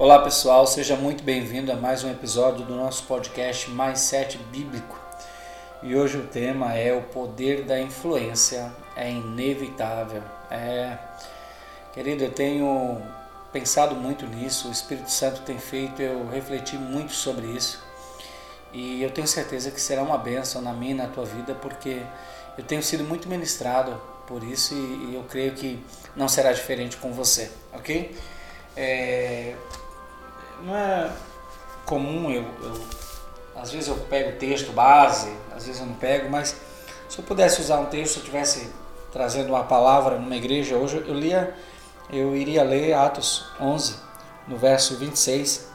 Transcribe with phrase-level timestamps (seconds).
[0.00, 4.98] Olá pessoal, seja muito bem-vindo a mais um episódio do nosso podcast Mais Sete Bíblico.
[5.82, 10.22] E hoje o tema é o poder da influência é inevitável.
[10.50, 10.96] É,
[11.92, 13.02] querido, eu tenho
[13.52, 17.78] pensado muito nisso, o Espírito Santo tem feito eu refletir muito sobre isso.
[18.72, 22.00] E eu tenho certeza que será uma bênção na minha e na tua vida, porque
[22.56, 25.78] eu tenho sido muito ministrado por isso e, eu creio que
[26.16, 28.16] não será diferente com você, ok?
[28.74, 29.54] É,
[30.62, 31.10] não é
[31.84, 32.80] comum eu, eu,
[33.56, 36.56] às vezes eu pego texto base, às vezes eu não pego, mas
[37.08, 38.70] se eu pudesse usar um texto, se eu tivesse
[39.12, 41.54] trazendo uma palavra numa igreja hoje, eu lia,
[42.10, 43.96] eu iria ler Atos 11,
[44.46, 45.68] no verso 26,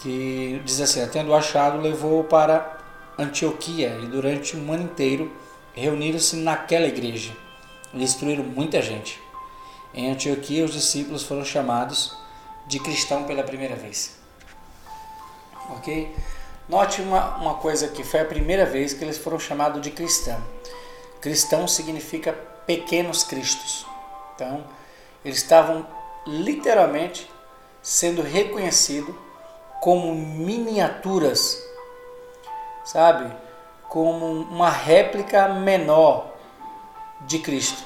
[0.00, 2.78] que diz assim: Tendo achado, levou para
[3.18, 5.32] Antioquia e durante um ano inteiro
[5.74, 7.32] reuniram-se naquela igreja
[7.92, 9.20] e instruíram muita gente.
[9.94, 12.16] Em Antioquia, os discípulos foram chamados
[12.68, 14.16] de cristão pela primeira vez.
[15.70, 16.14] Ok?
[16.68, 20.40] Note uma, uma coisa que foi a primeira vez que eles foram chamados de cristão.
[21.20, 22.32] Cristão significa
[22.66, 23.86] pequenos cristos.
[24.34, 24.64] Então,
[25.24, 25.86] eles estavam
[26.26, 27.28] literalmente
[27.82, 29.14] sendo reconhecidos
[29.80, 31.58] como miniaturas,
[32.84, 33.32] sabe?
[33.88, 36.34] Como uma réplica menor
[37.22, 37.82] de Cristo,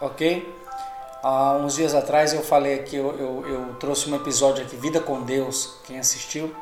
[0.00, 0.57] ok?
[1.20, 5.00] Há uns dias atrás eu falei aqui, eu, eu, eu trouxe um episódio aqui, Vida
[5.00, 6.54] com Deus, quem assistiu,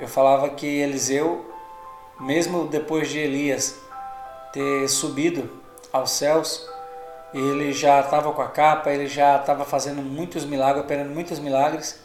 [0.00, 1.48] eu falava que Eliseu,
[2.18, 3.78] mesmo depois de Elias
[4.52, 5.48] ter subido
[5.92, 6.68] aos céus,
[7.32, 12.00] ele já estava com a capa, ele já estava fazendo muitos milagres, operando muitos milagres,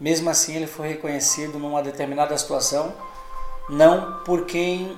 [0.00, 2.94] mesmo assim ele foi reconhecido numa determinada situação,
[3.68, 4.96] não por quem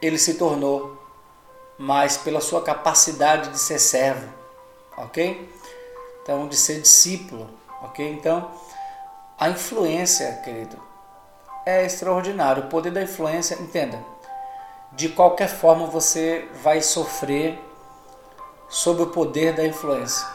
[0.00, 0.96] ele se tornou,
[1.78, 4.40] mas pela sua capacidade de ser servo
[4.96, 5.52] ok?
[6.22, 7.50] Então, de ser discípulo,
[7.82, 8.12] ok?
[8.12, 8.50] Então,
[9.38, 10.80] a influência, querido,
[11.66, 12.64] é extraordinário.
[12.64, 13.98] O poder da influência, entenda,
[14.92, 17.58] de qualquer forma você vai sofrer
[18.68, 20.26] sob o poder da influência.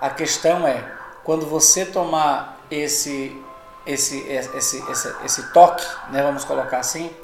[0.00, 0.84] A questão é,
[1.24, 3.42] quando você tomar esse
[3.86, 7.14] esse esse esse, esse toque, né, vamos colocar assim,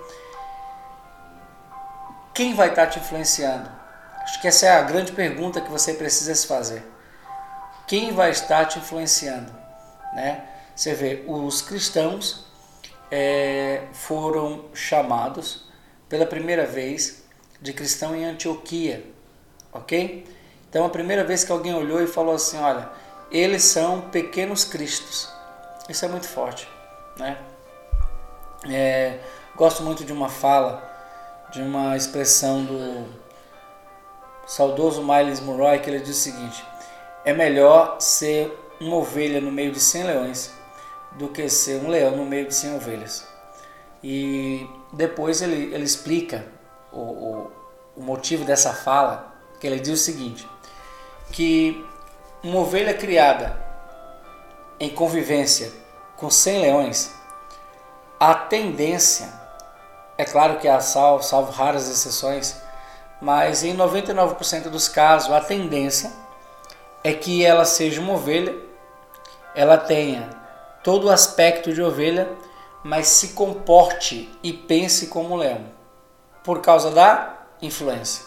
[2.34, 3.70] quem vai estar te influenciando?
[4.26, 6.82] Acho que essa é a grande pergunta que você precisa se fazer.
[7.86, 9.52] Quem vai estar te influenciando?
[10.14, 10.44] Né?
[10.74, 12.44] Você vê, os cristãos
[13.08, 15.68] é, foram chamados
[16.08, 17.22] pela primeira vez
[17.62, 19.06] de cristão em Antioquia,
[19.72, 20.26] ok?
[20.68, 22.90] Então a primeira vez que alguém olhou e falou assim, olha,
[23.30, 25.32] eles são pequenos cristos.
[25.88, 26.68] Isso é muito forte,
[27.16, 27.38] né?
[28.68, 29.20] É,
[29.54, 30.82] gosto muito de uma fala,
[31.52, 33.25] de uma expressão do
[34.46, 36.64] saudoso Miles Monroe, que ele diz o seguinte:
[37.24, 40.52] é melhor ser uma ovelha no meio de 100 leões
[41.12, 43.26] do que ser um leão no meio de 100 ovelhas.
[44.02, 46.46] E depois ele, ele explica
[46.92, 47.50] o, o,
[47.96, 50.48] o motivo dessa fala, que ele diz o seguinte:
[51.32, 51.84] que
[52.42, 53.60] uma ovelha criada
[54.78, 55.72] em convivência
[56.16, 57.14] com 100 leões,
[58.20, 59.28] a tendência,
[60.16, 62.56] é claro que há salvo, salvo raras exceções,
[63.20, 66.12] mas em 99% dos casos a tendência
[67.02, 68.54] é que ela seja uma ovelha,
[69.54, 70.28] ela tenha
[70.82, 72.28] todo o aspecto de ovelha,
[72.82, 75.64] mas se comporte e pense como um leão,
[76.44, 78.24] por causa da influência.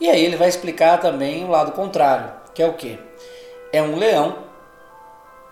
[0.00, 2.98] E aí ele vai explicar também o lado contrário, que é o que?
[3.72, 4.44] É um leão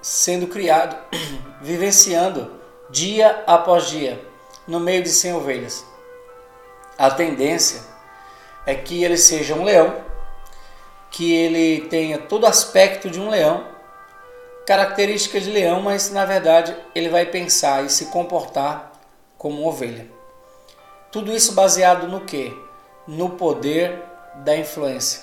[0.00, 0.96] sendo criado,
[1.60, 4.20] vivenciando dia após dia,
[4.66, 5.86] no meio de 100 ovelhas.
[6.98, 7.91] A tendência
[8.66, 9.94] é que ele seja um leão,
[11.10, 13.66] que ele tenha todo aspecto de um leão,
[14.66, 18.92] características de leão, mas na verdade ele vai pensar e se comportar
[19.36, 20.06] como uma ovelha.
[21.10, 22.56] Tudo isso baseado no que?
[23.06, 24.02] No poder
[24.36, 25.22] da influência.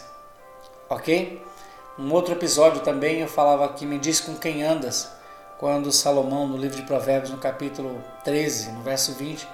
[0.90, 1.42] Ok?
[1.98, 5.10] Um outro episódio também eu falava aqui, me diz com quem andas,
[5.58, 9.48] quando Salomão, no livro de Provérbios, no capítulo 13, no verso 20,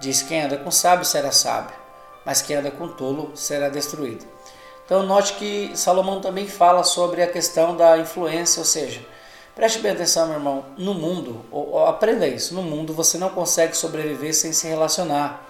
[0.00, 1.79] diz: Quem anda com sábio será sábio
[2.24, 4.24] mas quem anda com tolo será destruído.
[4.84, 9.00] Então note que Salomão também fala sobre a questão da influência, ou seja,
[9.54, 13.30] preste bem atenção, meu irmão, no mundo, ou, ou, aprenda isso, no mundo você não
[13.30, 15.46] consegue sobreviver sem se relacionar.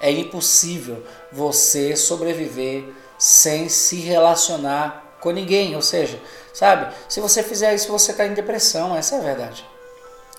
[0.00, 2.84] É impossível você sobreviver
[3.18, 6.18] sem se relacionar com ninguém, ou seja,
[6.52, 9.64] sabe, se você fizer isso você está em depressão, essa é a verdade.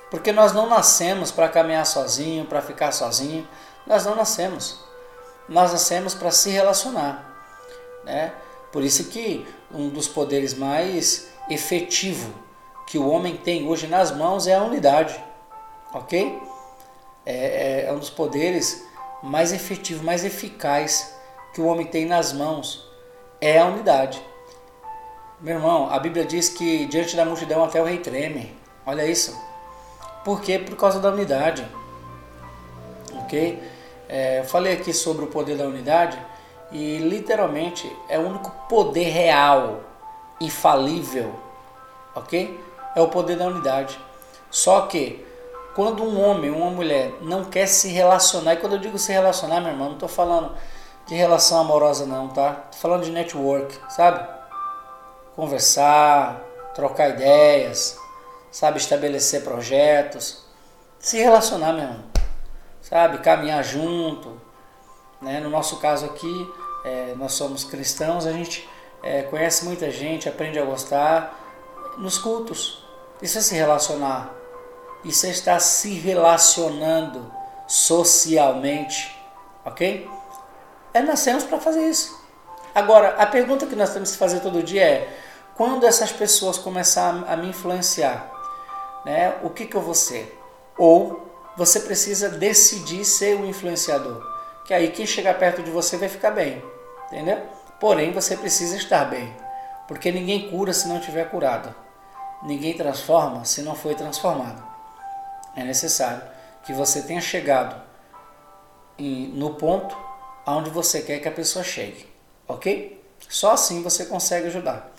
[0.09, 3.47] Porque nós não nascemos para caminhar sozinho, para ficar sozinho,
[3.85, 4.84] nós não nascemos
[5.47, 7.23] nós nascemos para se relacionar.
[8.03, 8.33] Né?
[8.71, 12.33] Por isso que um dos poderes mais efetivo
[12.87, 15.19] que o homem tem hoje nas mãos é a unidade,
[15.93, 16.39] ok?
[17.25, 18.83] É, é, um dos poderes
[19.23, 21.13] mais efetivos, mais eficazes
[21.53, 22.87] que o homem tem nas mãos
[23.41, 24.21] é a unidade.
[25.41, 28.55] Meu irmão, a Bíblia diz que diante da multidão até o rei treme.
[28.85, 29.35] Olha isso.
[30.23, 30.59] Por quê?
[30.59, 31.67] Por causa da unidade.
[33.23, 33.61] Ok?
[34.07, 36.17] É, eu falei aqui sobre o poder da unidade
[36.71, 39.81] e literalmente é o único poder real,
[40.39, 41.33] infalível,
[42.15, 42.59] ok?
[42.95, 43.99] É o poder da unidade.
[44.49, 45.25] Só que
[45.75, 49.59] quando um homem, uma mulher não quer se relacionar, e quando eu digo se relacionar,
[49.59, 50.55] meu irmão, não estou falando
[51.05, 52.63] de relação amorosa não, tá?
[52.65, 54.25] Estou falando de network, sabe?
[55.35, 56.41] Conversar,
[56.73, 57.97] trocar ideias,
[58.51, 58.77] sabe?
[58.77, 60.45] Estabelecer projetos,
[60.97, 62.14] se relacionar, meu irmão,
[62.87, 63.17] sabe?
[63.19, 64.39] Caminhar junto,
[65.21, 65.39] né?
[65.39, 66.53] No nosso caso aqui,
[66.83, 68.69] é, nós somos cristãos, a gente
[69.01, 71.35] é, conhece muita gente, aprende a gostar
[71.97, 72.85] nos cultos.
[73.21, 74.33] Isso é se relacionar
[75.03, 77.31] e você está se relacionando
[77.67, 79.15] socialmente,
[79.63, 80.07] ok?
[80.93, 82.23] É nascemos para fazer isso.
[82.73, 85.19] Agora, a pergunta que nós temos que fazer todo dia é:
[85.55, 88.31] quando essas pessoas começarem a me influenciar,
[89.05, 90.39] né, o que, que eu vou ser?
[90.77, 91.24] Ou
[91.57, 94.21] você precisa decidir ser o influenciador,
[94.65, 96.63] que aí quem chegar perto de você vai ficar bem,
[97.07, 97.41] entendeu?
[97.79, 99.35] Porém, você precisa estar bem,
[99.87, 101.73] porque ninguém cura se não tiver curado,
[102.43, 104.75] ninguém transforma se não foi transformado
[105.55, 106.21] é necessário
[106.63, 107.81] que você tenha chegado
[108.97, 109.97] em, no ponto
[110.45, 112.07] aonde você quer que a pessoa chegue,
[112.47, 113.01] ok?
[113.29, 114.91] Só assim você consegue ajudar.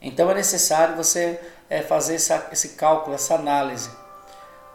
[0.00, 3.90] Então é necessário você é, fazer essa, esse cálculo, essa análise,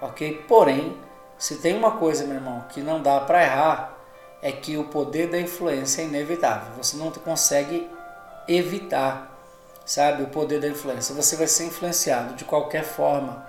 [0.02, 0.44] ok?
[0.48, 0.96] Porém,
[1.40, 3.98] se tem uma coisa, meu irmão, que não dá para errar,
[4.42, 6.74] é que o poder da influência é inevitável.
[6.76, 7.90] Você não consegue
[8.46, 9.40] evitar,
[9.86, 11.16] sabe, o poder da influência.
[11.16, 13.48] Você vai ser influenciado de qualquer forma,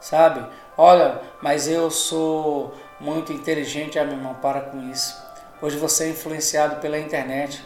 [0.00, 0.46] sabe?
[0.78, 3.98] Olha, mas eu sou muito inteligente.
[3.98, 5.20] Ah, meu irmão, para com isso.
[5.60, 7.64] Hoje você é influenciado pela internet.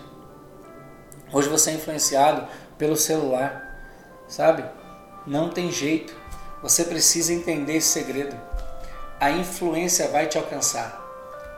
[1.30, 2.48] Hoje você é influenciado
[2.78, 3.78] pelo celular.
[4.26, 4.64] Sabe?
[5.26, 6.14] Não tem jeito.
[6.62, 8.49] Você precisa entender esse segredo.
[9.20, 10.98] A influência vai te alcançar.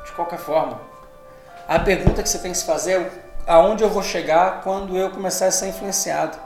[0.05, 0.81] De qualquer forma.
[1.69, 3.11] A pergunta que você tem que se fazer é
[3.47, 6.37] aonde eu vou chegar quando eu começar a ser influenciado.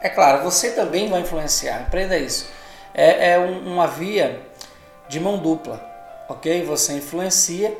[0.00, 1.80] É claro, você também vai influenciar.
[1.80, 2.46] Aprenda isso
[2.94, 4.40] é, é um, uma via
[5.08, 5.84] de mão dupla,
[6.28, 6.64] ok?
[6.64, 7.76] Você influencia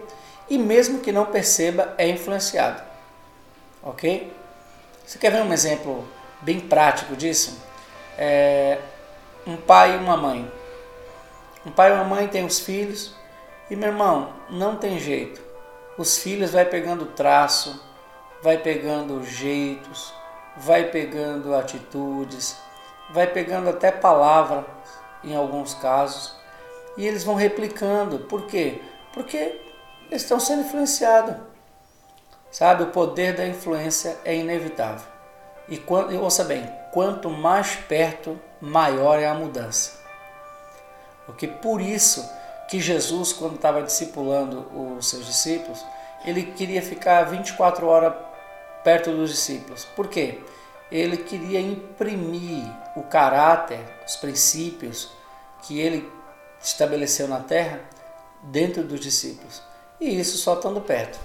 [0.51, 2.83] e mesmo que não perceba, é influenciado,
[3.83, 4.35] ok?
[5.07, 6.07] Você quer ver um exemplo
[6.43, 7.63] bem prático disso?
[8.19, 8.79] É,
[9.47, 10.51] um pai e uma mãe.
[11.67, 13.15] Um pai e uma mãe têm os filhos
[13.71, 15.41] e meu irmão, não tem jeito.
[15.97, 17.83] Os filhos vai pegando traço,
[18.43, 20.13] vai pegando jeitos,
[20.57, 22.57] vai pegando atitudes,
[23.11, 24.67] vai pegando até palavra
[25.23, 26.35] em alguns casos,
[26.97, 28.19] e eles vão replicando.
[28.21, 28.83] Por quê?
[29.13, 29.61] Porque
[30.11, 31.37] eles estão sendo influenciados.
[32.51, 35.07] Sabe, o poder da influência é inevitável.
[35.69, 35.83] E,
[36.21, 39.94] ouça bem, quanto mais perto, maior é a mudança.
[41.27, 42.29] Porque por isso
[42.69, 44.67] que Jesus, quando estava discipulando
[44.97, 45.85] os seus discípulos,
[46.25, 48.15] ele queria ficar 24 horas
[48.83, 49.85] perto dos discípulos.
[49.97, 50.41] Por quê?
[50.91, 55.11] ele queria imprimir o caráter, os princípios
[55.63, 56.09] que ele
[56.63, 57.81] estabeleceu na terra
[58.43, 59.61] dentro dos discípulos.
[60.01, 61.19] E isso só estando perto.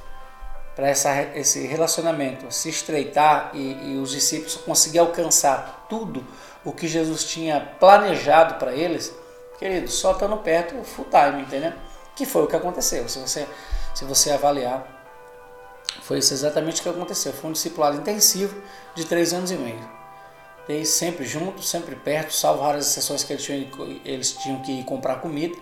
[0.76, 6.26] Para esse relacionamento se estreitar e, e os discípulos conseguir alcançar tudo
[6.64, 9.14] o que Jesus tinha planejado para eles,
[9.60, 11.74] querido, só estando perto, full time, entendeu?
[12.16, 13.08] Que foi o que aconteceu.
[13.08, 13.48] Se você,
[13.94, 15.00] se você avaliar
[16.02, 17.34] foi isso exatamente o que aconteceu.
[17.34, 18.60] Foi um discipulado intensivo
[18.96, 20.00] de três anos e meio.
[20.68, 23.70] E sempre juntos, sempre perto, salvo raras exceções que eles tinham,
[24.06, 25.58] eles tinham que ir comprar comida.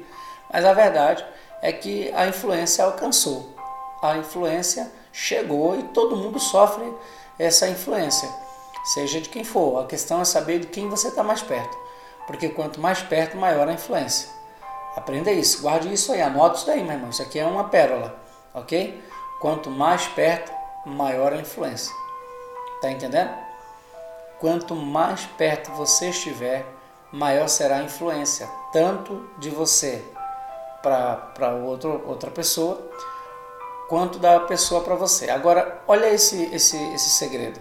[0.52, 1.26] Mas a verdade
[1.62, 3.56] é que a influência alcançou.
[4.02, 6.86] A influência chegou e todo mundo sofre
[7.40, 8.30] essa influência,
[8.94, 9.82] seja de quem for.
[9.82, 11.78] A questão é saber de quem você está mais perto.
[12.28, 14.30] Porque quanto mais perto, maior a influência.
[14.96, 17.10] Aprenda isso, guarde isso aí, anote isso daí, meu irmão.
[17.10, 18.20] Isso aqui é uma pérola,
[18.54, 19.02] ok?
[19.40, 20.52] Quanto mais perto,
[20.86, 21.94] maior a influência.
[22.82, 23.30] Tá entendendo?
[24.40, 26.66] Quanto mais perto você estiver,
[27.12, 30.04] maior será a influência, tanto de você
[30.82, 31.56] para
[32.06, 32.80] outra pessoa,
[33.88, 35.30] quanto da pessoa para você.
[35.30, 37.60] Agora, olha esse, esse, esse segredo.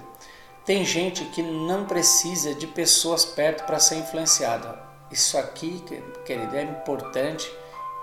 [0.67, 4.77] Tem gente que não precisa de pessoas perto para ser influenciada.
[5.13, 5.81] Isso aqui,
[6.25, 7.49] querido, é importante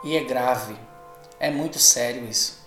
[0.02, 0.74] e é grave.
[1.38, 2.58] É muito sério isso.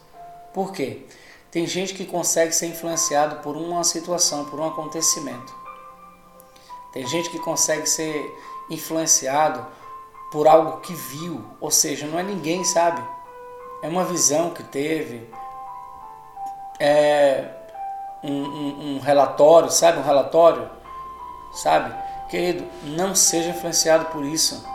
[0.52, 1.06] Por quê?
[1.50, 5.54] Tem gente que consegue ser influenciado por uma situação, por um acontecimento.
[6.92, 8.30] Tem gente que consegue ser
[8.68, 9.66] influenciado
[10.30, 13.02] por algo que viu, ou seja, não é ninguém, sabe?
[13.80, 15.26] É uma visão que teve,
[16.78, 17.55] é
[18.30, 19.98] um, um, um relatório, sabe?
[19.98, 20.68] Um relatório,
[21.52, 21.94] sabe?
[22.28, 24.66] Querido, não seja influenciado por isso.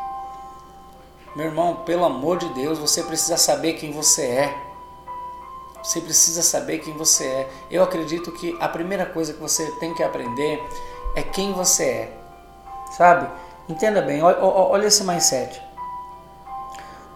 [1.36, 4.58] Meu irmão, pelo amor de Deus, você precisa saber quem você é.
[5.84, 7.50] Você precisa saber quem você é.
[7.70, 10.62] Eu acredito que a primeira coisa que você tem que aprender
[11.16, 12.18] é quem você é.
[12.92, 13.30] Sabe?
[13.68, 15.62] Entenda bem, olha esse mindset.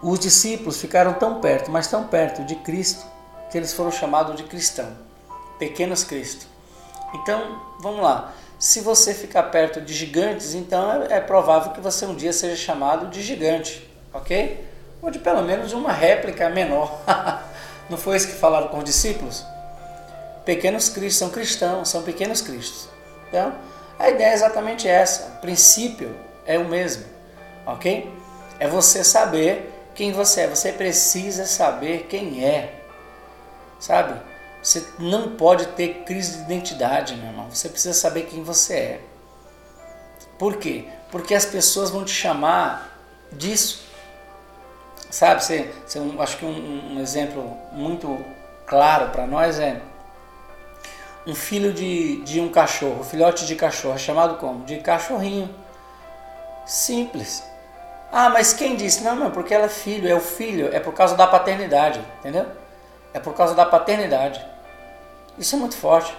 [0.02, 3.04] Os discípulos ficaram tão perto, mas tão perto de Cristo,
[3.50, 4.96] que eles foram chamados de cristão,
[5.58, 6.46] pequenos Cristo.
[7.14, 8.32] Então, vamos lá.
[8.58, 12.56] Se você ficar perto de gigantes, então é, é provável que você um dia seja
[12.56, 14.64] chamado de gigante, ok?
[15.02, 17.00] Ou de pelo menos uma réplica menor.
[17.90, 19.44] Não foi isso que falaram com os discípulos?
[20.44, 22.88] Pequenos cristos, são cristãos, são pequenos cristos.
[23.28, 23.54] Então,
[23.98, 25.36] a ideia é exatamente essa.
[25.36, 27.04] O princípio é o mesmo,
[27.66, 28.10] ok?
[28.58, 30.48] É você saber quem você é.
[30.48, 32.72] Você precisa saber quem é,
[33.78, 34.20] sabe?
[34.66, 37.48] Você não pode ter crise de identidade, meu irmão.
[37.48, 39.00] Você precisa saber quem você é.
[40.36, 40.88] Por quê?
[41.08, 42.98] Porque as pessoas vão te chamar
[43.30, 43.86] disso.
[45.08, 48.18] Sabe, você, você, acho que um, um exemplo muito
[48.66, 49.80] claro para nós é
[51.24, 54.64] um filho de, de um cachorro, um filhote de cachorro, é chamado como?
[54.64, 55.48] De cachorrinho.
[56.66, 57.40] Simples.
[58.10, 59.04] Ah, mas quem disse?
[59.04, 62.46] Não, não, porque ela é filho, é o filho, é por causa da paternidade, entendeu?
[63.14, 64.55] É por causa da paternidade.
[65.38, 66.16] Isso é muito forte.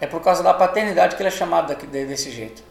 [0.00, 2.62] É por causa da paternidade que ele é chamado desse jeito.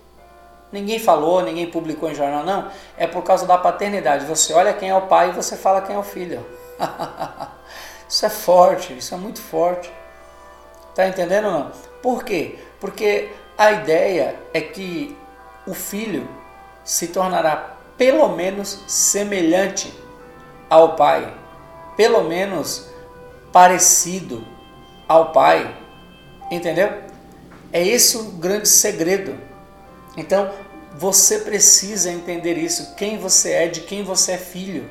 [0.72, 2.72] Ninguém falou, ninguém publicou em jornal, não.
[2.98, 4.26] É por causa da paternidade.
[4.26, 6.46] Você olha quem é o pai e você fala quem é o filho.
[8.08, 9.92] isso é forte, isso é muito forte.
[10.96, 11.72] Tá entendendo ou não?
[12.02, 12.60] Por quê?
[12.80, 15.16] Porque a ideia é que
[15.66, 16.28] o filho
[16.84, 19.94] se tornará pelo menos semelhante
[20.70, 21.34] ao pai,
[21.96, 22.88] pelo menos
[23.52, 24.46] parecido
[25.08, 25.76] ao pai.
[26.52, 27.02] Entendeu?
[27.72, 29.48] É esse o grande segredo
[30.18, 30.52] então,
[30.94, 34.90] você precisa entender isso, quem você é, de quem você é filho.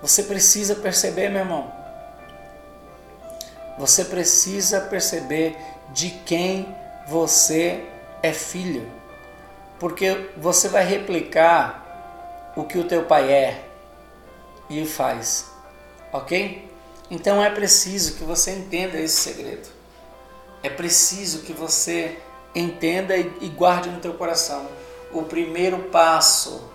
[0.00, 1.70] Você precisa perceber, meu irmão.
[3.78, 5.54] Você precisa perceber
[5.90, 6.74] de quem
[7.06, 7.84] você
[8.22, 8.90] é filho.
[9.78, 13.64] Porque você vai replicar o que o teu pai é
[14.70, 15.50] e faz.
[16.10, 16.71] OK?
[17.12, 19.68] Então é preciso que você entenda esse segredo.
[20.62, 22.18] É preciso que você
[22.54, 24.66] entenda e guarde no teu coração.
[25.12, 26.70] O primeiro passo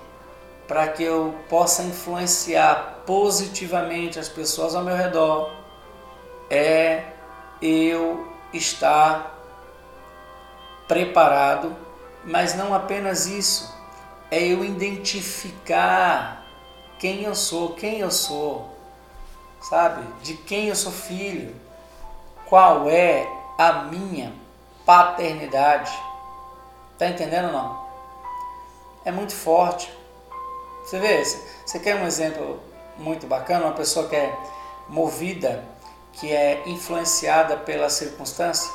[0.68, 5.52] para que eu possa influenciar positivamente as pessoas ao meu redor
[6.52, 7.04] é
[7.60, 9.36] eu estar
[10.88, 11.76] preparado,
[12.24, 13.76] mas não apenas isso,
[14.30, 16.46] é eu identificar
[17.00, 18.77] quem eu sou, quem eu sou,
[19.70, 20.04] sabe?
[20.22, 21.56] De quem eu sou filho,
[22.48, 24.34] qual é a minha
[24.86, 25.92] paternidade.
[26.98, 27.88] Tá entendendo ou não?
[29.04, 29.92] É muito forte.
[30.84, 32.60] Você vê, você quer um exemplo
[32.98, 34.34] muito bacana, uma pessoa que é
[34.88, 35.64] movida,
[36.14, 38.72] que é influenciada pela circunstância?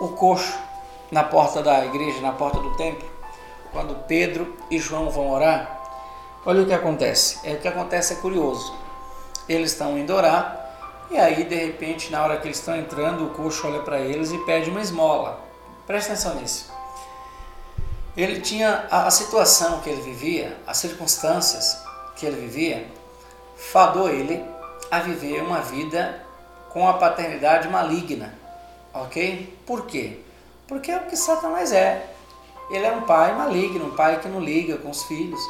[0.00, 0.58] O coxo
[1.10, 3.08] na porta da igreja, na porta do templo,
[3.72, 5.78] quando Pedro e João vão orar,
[6.44, 7.38] olha o que acontece.
[7.44, 8.85] É o que acontece é curioso.
[9.48, 10.66] Eles estão indo orar
[11.08, 14.32] e aí, de repente, na hora que eles estão entrando, o coxo olha para eles
[14.32, 15.40] e pede uma esmola.
[15.86, 16.72] Presta atenção nisso.
[18.16, 21.80] Ele tinha a, a situação que ele vivia, as circunstâncias
[22.16, 22.88] que ele vivia,
[23.56, 24.44] fadou ele
[24.90, 26.22] a viver uma vida
[26.70, 28.34] com a paternidade maligna.
[28.92, 29.56] Ok?
[29.64, 30.20] Por quê?
[30.66, 32.14] Porque é o que Satanás é.
[32.68, 35.40] Ele é um pai maligno, um pai que não liga com os filhos.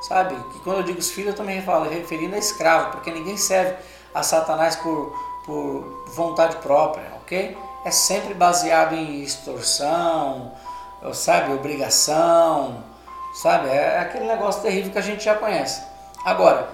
[0.00, 0.34] Sabe?
[0.52, 3.76] Que quando eu digo os filhos, eu também falo referindo a escravo, porque ninguém serve
[4.14, 5.14] a Satanás por,
[5.44, 7.56] por vontade própria, ok?
[7.84, 10.52] É sempre baseado em extorsão,
[11.12, 12.82] sabe, obrigação,
[13.34, 13.68] sabe?
[13.68, 15.82] É aquele negócio terrível que a gente já conhece.
[16.24, 16.68] Agora,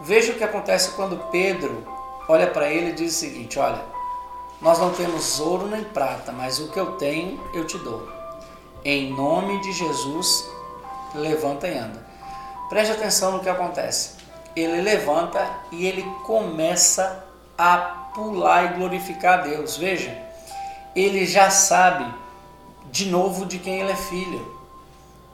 [0.00, 1.86] veja o que acontece quando Pedro
[2.28, 3.82] olha para ele e diz o seguinte: Olha,
[4.60, 8.08] nós não temos ouro nem prata, mas o que eu tenho eu te dou.
[8.84, 10.48] Em nome de Jesus,
[11.14, 12.07] levanta e anda.
[12.68, 14.18] Preste atenção no que acontece
[14.60, 17.24] ele levanta e ele começa
[17.56, 17.76] a
[18.14, 19.76] pular e glorificar a Deus.
[19.76, 20.16] Veja,
[20.94, 22.12] ele já sabe
[22.90, 24.58] de novo de quem ele é filho.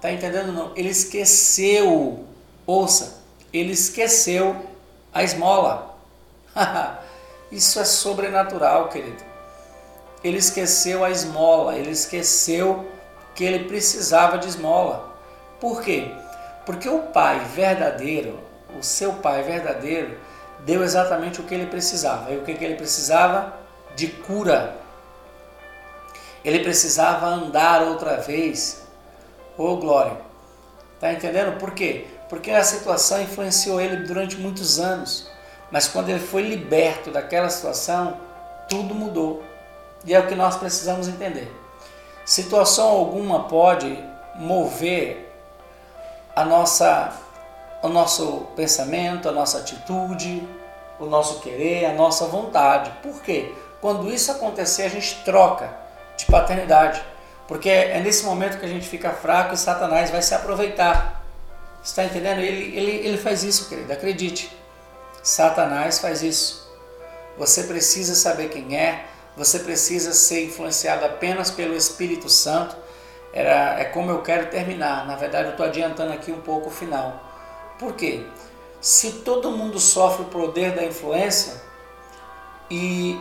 [0.01, 0.73] Tá entendendo não?
[0.77, 2.25] Ele esqueceu,
[2.67, 3.23] ouça,
[3.53, 4.57] ele esqueceu
[5.13, 5.97] a esmola.
[7.51, 9.23] Isso é sobrenatural, querido.
[10.23, 12.87] Ele esqueceu a esmola, ele esqueceu
[13.35, 15.15] que ele precisava de esmola.
[15.61, 16.11] Por quê?
[16.65, 18.41] Porque o pai verdadeiro,
[18.79, 20.17] o seu pai verdadeiro,
[20.61, 22.33] deu exatamente o que ele precisava.
[22.33, 23.55] E o que, que ele precisava?
[23.95, 24.77] De cura.
[26.45, 28.83] Ele precisava andar outra vez.
[29.57, 30.17] Ô oh, glória!
[31.01, 31.59] Tá entendendo?
[31.59, 32.07] Por quê?
[32.29, 35.31] Porque a situação influenciou ele durante muitos anos.
[35.71, 38.19] Mas quando ele foi liberto daquela situação,
[38.69, 39.43] tudo mudou.
[40.05, 41.51] E é o que nós precisamos entender.
[42.25, 43.99] Situação alguma pode
[44.37, 45.34] mover
[46.35, 47.13] a nossa,
[47.83, 50.47] o nosso pensamento, a nossa atitude,
[50.99, 52.91] o nosso querer, a nossa vontade.
[53.03, 53.53] Por quê?
[53.81, 55.71] Quando isso acontecer, a gente troca
[56.17, 57.03] de paternidade.
[57.47, 61.23] Porque é nesse momento que a gente fica fraco e Satanás vai se aproveitar.
[61.83, 62.41] Está entendendo?
[62.41, 64.51] Ele, ele, ele faz isso, querido, acredite.
[65.23, 66.65] Satanás faz isso.
[67.37, 69.05] Você precisa saber quem é,
[69.37, 72.77] você precisa ser influenciado apenas pelo Espírito Santo.
[73.37, 75.05] Era, é como eu quero terminar.
[75.09, 77.21] Na verdade, eu estou adiantando aqui um pouco o final.
[77.81, 78.25] Por quê?
[78.81, 81.61] Se todo mundo sofre o poder da influência
[82.71, 83.21] e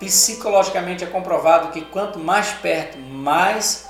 [0.00, 3.86] psicologicamente é comprovado que quanto mais perto, mais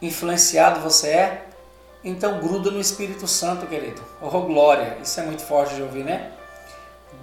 [0.00, 1.46] influenciado você é,
[2.04, 4.00] então gruda no Espírito Santo, querido.
[4.22, 4.96] Oh, glória!
[5.02, 6.30] Isso é muito forte de ouvir, né?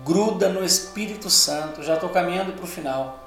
[0.03, 1.82] Gruda no Espírito Santo.
[1.82, 3.27] Já estou caminhando para o final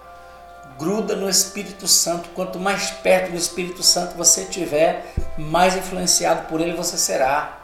[0.80, 2.30] gruda no Espírito Santo.
[2.30, 7.60] Quanto mais perto do Espírito Santo você estiver, mais influenciado por ele você será.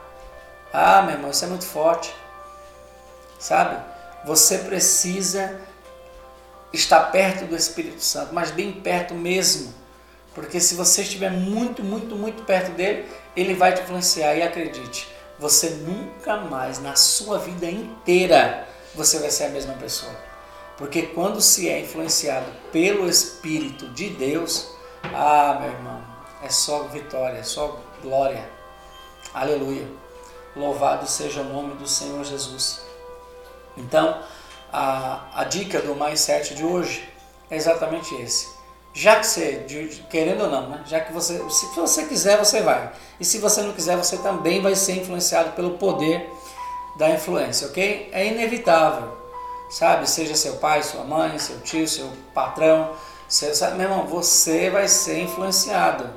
[0.72, 2.14] Ah, meu irmão, isso é muito forte.
[3.38, 3.82] Sabe?
[4.26, 5.58] Você precisa
[6.72, 9.74] estar perto do Espírito Santo, mas bem perto mesmo.
[10.34, 14.34] Porque se você estiver muito, muito, muito perto dele, ele vai te influenciar.
[14.34, 15.08] E acredite,
[15.38, 20.12] você nunca mais na sua vida inteira você vai ser a mesma pessoa.
[20.76, 24.68] Porque quando se é influenciado pelo Espírito de Deus,
[25.04, 26.02] ah, meu irmão,
[26.42, 28.46] é só vitória, é só glória.
[29.32, 29.86] Aleluia.
[30.54, 32.82] Louvado seja o nome do Senhor Jesus.
[33.76, 34.22] Então,
[34.72, 37.08] a, a dica do 7 de hoje
[37.50, 38.54] é exatamente esse.
[38.92, 40.82] Já que você, de, querendo ou não, né?
[40.86, 42.92] já que você, se você quiser, você vai.
[43.20, 46.30] E se você não quiser, você também vai ser influenciado pelo poder
[46.96, 48.08] da influência, ok?
[48.12, 49.25] É inevitável
[49.68, 50.08] sabe?
[50.08, 52.92] Seja seu pai, sua mãe, seu tio, seu patrão,
[53.28, 53.76] seu, sabe?
[53.76, 56.08] meu irmão, você vai ser influenciado,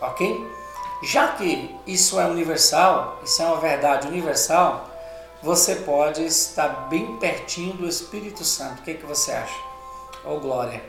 [0.00, 0.50] ok?
[1.02, 4.88] Já que isso é universal, isso é uma verdade universal,
[5.42, 8.80] você pode estar bem pertinho do Espírito Santo.
[8.80, 9.58] O que, que você acha?
[10.24, 10.82] Oh glória!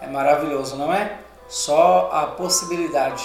[0.00, 1.20] É maravilhoso, não é?
[1.48, 3.24] Só a possibilidade.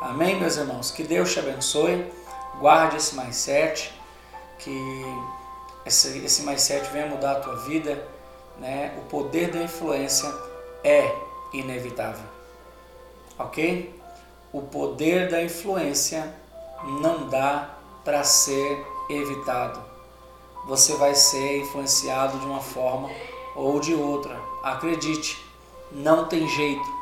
[0.00, 0.90] Amém, meus irmãos?
[0.90, 2.10] Que Deus te abençoe.
[2.58, 3.92] Guarde esse mais sete.
[4.58, 5.04] Que
[5.84, 8.06] esse, esse mais sete venha mudar a tua vida,
[8.58, 8.94] né?
[8.98, 10.32] o poder da influência
[10.84, 11.14] é
[11.52, 12.24] inevitável.
[13.38, 13.98] Ok?
[14.52, 16.34] O poder da influência
[17.00, 17.70] não dá
[18.04, 19.80] para ser evitado.
[20.66, 23.10] Você vai ser influenciado de uma forma
[23.56, 24.38] ou de outra.
[24.62, 25.42] Acredite,
[25.90, 27.00] não tem jeito.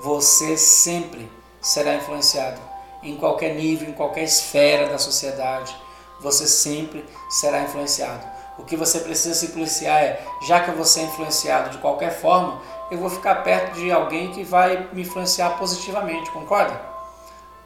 [0.00, 2.60] Você sempre será influenciado
[3.02, 5.83] em qualquer nível, em qualquer esfera da sociedade
[6.20, 8.24] você sempre será influenciado.
[8.58, 12.10] O que você precisa se policiar é, já que eu vou ser influenciado de qualquer
[12.10, 16.80] forma, eu vou ficar perto de alguém que vai me influenciar positivamente, concorda?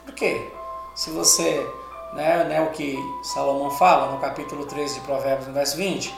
[0.04, 0.50] Por quê?
[0.94, 1.66] Se você,
[2.14, 6.14] né, né, o que Salomão fala no capítulo 13 de Provérbios, no verso 20,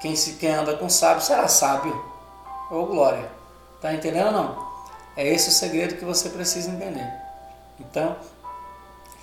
[0.00, 2.04] quem, se, quem anda com sábio será sábio.
[2.70, 3.30] Ou glória.
[3.80, 4.68] Tá entendendo ou não?
[5.16, 7.10] É esse o segredo que você precisa entender.
[7.80, 8.16] Então,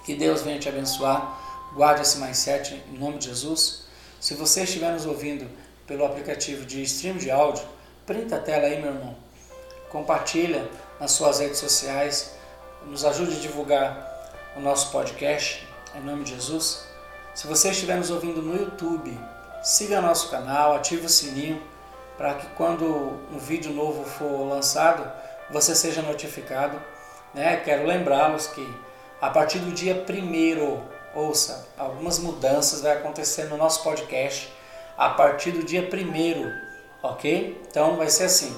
[0.04, 1.45] que Deus venha te abençoar
[1.76, 3.84] Guarde esse mindset em nome de Jesus.
[4.18, 5.46] Se você estiver nos ouvindo
[5.86, 7.66] pelo aplicativo de stream de áudio,
[8.06, 9.14] printa a tela aí, meu irmão.
[9.90, 10.70] Compartilha
[11.02, 12.32] nas suas redes sociais.
[12.86, 16.86] Nos ajude a divulgar o nosso podcast em nome de Jesus.
[17.34, 19.20] Se você estiver nos ouvindo no YouTube,
[19.62, 21.62] siga nosso canal, ative o sininho
[22.18, 22.86] para que quando
[23.30, 25.12] um vídeo novo for lançado,
[25.52, 26.82] você seja notificado.
[27.34, 27.58] Né?
[27.58, 28.66] Quero lembrá-los que
[29.20, 34.54] a partir do dia 1 ouça, algumas mudanças vai acontecer no nosso podcast
[34.98, 36.66] a partir do dia 1
[37.02, 37.62] ok?
[37.70, 38.56] Então vai ser assim,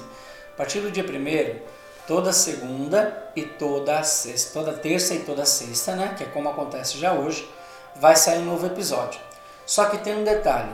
[0.52, 1.60] a partir do dia 1
[2.06, 6.14] toda segunda e toda sexta, toda terça e toda sexta, né?
[6.16, 7.48] Que é como acontece já hoje,
[7.94, 9.20] vai sair um novo episódio.
[9.64, 10.72] Só que tem um detalhe,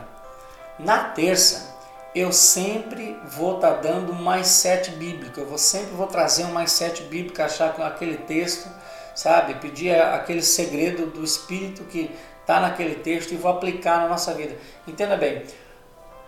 [0.79, 1.75] na terça
[2.15, 6.53] eu sempre vou estar tá dando mais sete bíblico, eu vou sempre vou trazer um
[6.53, 8.69] mais sete bíblico, achar que aquele texto
[9.15, 9.55] sabe?
[9.55, 14.57] Pedir aquele segredo do Espírito que está naquele texto e vou aplicar na nossa vida.
[14.87, 15.43] Entenda bem,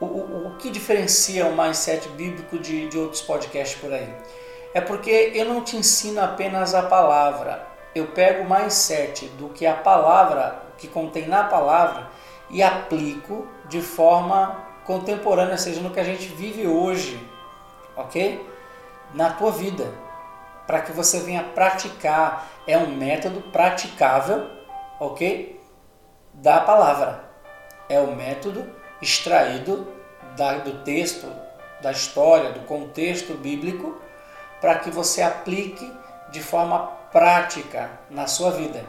[0.00, 4.08] o, o, o que diferencia o mindset bíblico de, de outros podcasts por aí?
[4.74, 7.66] É porque eu não te ensino apenas a palavra.
[7.94, 12.10] Eu pego mais sete do que a palavra, que contém na palavra,
[12.50, 17.18] e aplico de forma contemporânea, seja no que a gente vive hoje,
[17.96, 18.46] ok?
[19.14, 19.92] Na tua vida,
[20.66, 22.48] para que você venha praticar.
[22.66, 24.50] É um método praticável,
[24.98, 25.60] ok?
[26.34, 27.24] Da palavra.
[27.88, 28.68] É o método
[29.00, 29.86] extraído
[30.36, 31.30] da, do texto,
[31.80, 34.00] da história, do contexto bíblico,
[34.60, 35.90] para que você aplique
[36.30, 38.84] de forma prática na sua vida,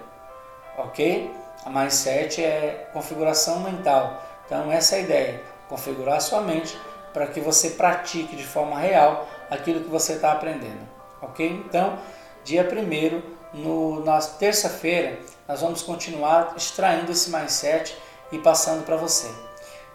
[0.77, 1.31] ok?
[1.65, 4.21] A mindset é configuração mental.
[4.45, 6.77] Então, essa é a ideia: configurar sua mente
[7.13, 10.87] para que você pratique de forma real aquilo que você está aprendendo,
[11.21, 11.63] ok?
[11.65, 11.97] Então,
[12.43, 17.97] dia 1 na terça-feira, nós vamos continuar extraindo esse mindset
[18.31, 19.29] e passando para você.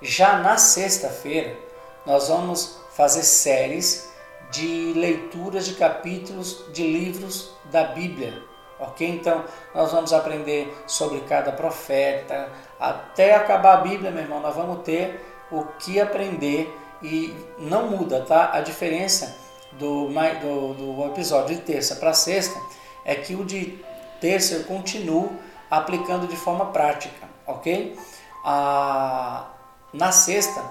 [0.01, 1.57] Já na sexta-feira,
[2.05, 4.11] nós vamos fazer séries
[4.51, 8.43] de leituras de capítulos de livros da Bíblia.
[8.79, 9.09] Ok?
[9.09, 12.51] Então, nós vamos aprender sobre cada profeta.
[12.81, 18.23] Até acabar a Bíblia, meu irmão, nós vamos ter o que aprender e não muda,
[18.23, 18.51] tá?
[18.53, 19.37] A diferença
[19.79, 22.61] do, do, do episódio de terça para sexta
[23.05, 23.79] é que o de
[24.21, 25.33] terça eu continuo
[25.71, 27.99] aplicando de forma prática, ok?
[28.45, 29.47] A,
[29.93, 30.63] na sexta,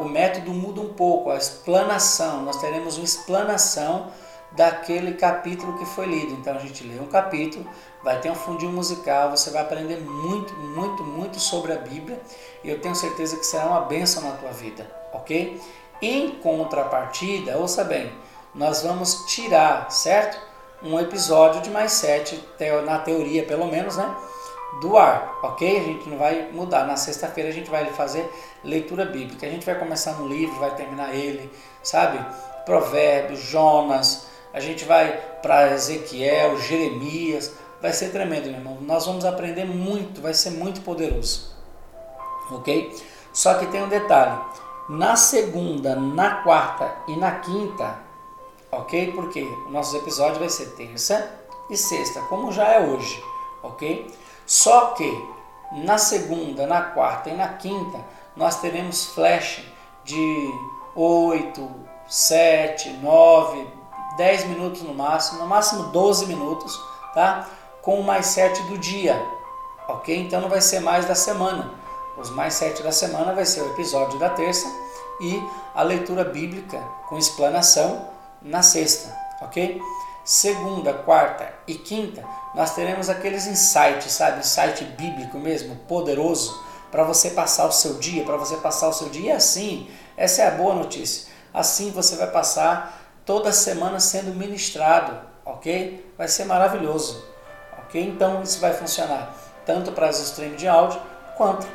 [0.00, 2.42] o método muda um pouco, a explanação.
[2.42, 4.10] Nós teremos uma explanação
[4.52, 6.32] daquele capítulo que foi lido.
[6.32, 7.66] Então a gente lê um capítulo,
[8.02, 12.20] vai ter um fundinho musical, você vai aprender muito, muito, muito sobre a Bíblia
[12.62, 15.60] e eu tenho certeza que será uma bênção na tua vida, ok?
[16.00, 18.12] Em contrapartida, ouça bem,
[18.56, 20.38] nós vamos tirar, certo?
[20.82, 22.42] Um episódio de mais sete,
[22.84, 24.14] na teoria pelo menos, né?
[24.80, 25.78] do ar, ok?
[25.78, 26.84] A gente não vai mudar.
[26.84, 28.28] Na sexta-feira a gente vai fazer
[28.62, 29.46] leitura bíblica.
[29.46, 31.50] A gente vai começar no livro, vai terminar ele,
[31.82, 32.18] sabe?
[32.64, 37.52] Provérbios, Jonas, a gente vai para Ezequiel, Jeremias.
[37.80, 38.78] Vai ser tremendo, meu irmão.
[38.80, 41.54] Nós vamos aprender muito, vai ser muito poderoso,
[42.50, 42.94] ok?
[43.32, 44.38] Só que tem um detalhe:
[44.88, 48.05] na segunda, na quarta e na quinta,
[48.70, 49.12] ok?
[49.12, 51.30] Porque o nosso episódio vai ser terça
[51.70, 53.22] e sexta, como já é hoje,
[53.62, 54.12] ok?
[54.46, 55.36] Só que
[55.72, 57.98] na segunda, na quarta e na quinta
[58.36, 59.62] nós teremos flash
[60.04, 60.54] de
[60.94, 61.68] 8,
[62.06, 63.66] 7, 9,
[64.16, 66.80] 10 minutos no máximo, no máximo 12 minutos,
[67.14, 67.48] tá?
[67.82, 69.20] Com o mais 7 do dia,
[69.88, 70.16] ok?
[70.16, 71.74] Então não vai ser mais da semana.
[72.16, 74.66] Os mais 7 da semana vai ser o episódio da terça
[75.20, 75.42] e
[75.74, 79.80] a leitura bíblica com explanação na sexta, ok?
[80.24, 82.24] Segunda, quarta e quinta
[82.56, 84.38] nós teremos aqueles insights, sabe?
[84.38, 86.58] Insight bíblico mesmo, poderoso,
[86.90, 89.26] para você passar o seu dia, para você passar o seu dia.
[89.26, 91.28] E assim, essa é a boa notícia.
[91.52, 96.12] Assim você vai passar toda semana sendo ministrado, ok?
[96.16, 97.22] Vai ser maravilhoso,
[97.78, 98.02] ok?
[98.02, 99.34] Então isso vai funcionar
[99.66, 100.98] tanto para as streams de áudio
[101.36, 101.66] quanto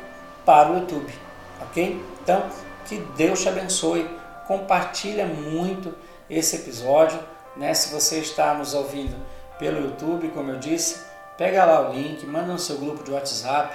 [0.44, 1.14] para o YouTube,
[1.60, 2.04] ok?
[2.22, 2.50] Então
[2.86, 4.10] que Deus te abençoe,
[4.48, 5.94] compartilha muito
[6.32, 7.20] esse episódio,
[7.56, 7.74] né?
[7.74, 9.14] Se você está nos ouvindo
[9.58, 11.00] pelo YouTube, como eu disse,
[11.36, 13.74] pega lá o link, manda no seu grupo de WhatsApp.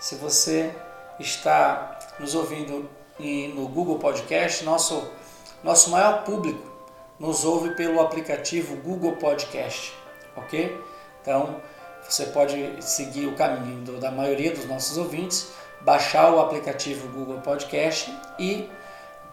[0.00, 0.74] Se você
[1.18, 2.90] está nos ouvindo
[3.54, 5.08] no Google Podcast, nosso,
[5.62, 6.70] nosso maior público
[7.20, 9.94] nos ouve pelo aplicativo Google Podcast,
[10.36, 10.76] ok?
[11.20, 11.56] Então
[12.02, 18.12] você pode seguir o caminho da maioria dos nossos ouvintes, baixar o aplicativo Google Podcast
[18.40, 18.68] e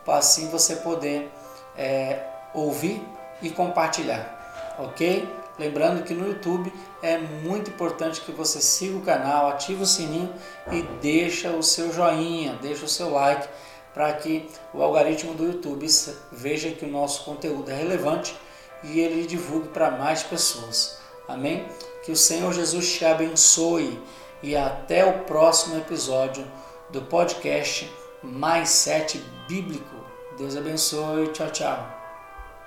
[0.08, 1.32] assim você poder
[1.78, 3.06] é, ouvir
[3.42, 5.28] e compartilhar, ok?
[5.58, 10.34] Lembrando que no YouTube é muito importante que você siga o canal, ative o sininho
[10.72, 13.48] e deixa o seu joinha, deixa o seu like
[13.94, 15.86] para que o algoritmo do YouTube
[16.32, 18.34] veja que o nosso conteúdo é relevante
[18.84, 20.98] e ele divulgue para mais pessoas.
[21.28, 21.68] Amém?
[22.04, 24.02] Que o Senhor Jesus te abençoe
[24.42, 26.50] e até o próximo episódio
[26.90, 27.92] do podcast
[28.24, 29.96] Mais Sete Bíblico.
[30.38, 31.28] Deus abençoe.
[31.34, 31.99] Tchau, tchau.